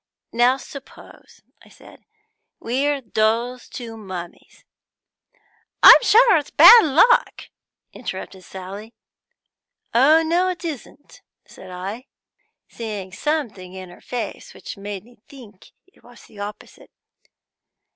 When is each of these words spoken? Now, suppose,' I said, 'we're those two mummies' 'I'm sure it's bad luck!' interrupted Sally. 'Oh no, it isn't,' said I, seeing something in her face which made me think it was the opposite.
Now, 0.33 0.57
suppose,' 0.57 1.43
I 1.63 1.69
said, 1.69 2.05
'we're 2.59 3.01
those 3.01 3.69
two 3.69 3.95
mummies' 3.97 4.65
'I'm 5.83 6.01
sure 6.01 6.37
it's 6.37 6.49
bad 6.49 6.85
luck!' 6.85 7.49
interrupted 7.93 8.43
Sally. 8.43 8.95
'Oh 9.93 10.23
no, 10.23 10.49
it 10.49 10.65
isn't,' 10.65 11.21
said 11.45 11.69
I, 11.69 12.07
seeing 12.67 13.11
something 13.13 13.73
in 13.73 13.91
her 13.91 14.01
face 14.01 14.55
which 14.55 14.75
made 14.75 15.03
me 15.03 15.19
think 15.29 15.71
it 15.85 16.03
was 16.03 16.25
the 16.25 16.39
opposite. 16.39 16.89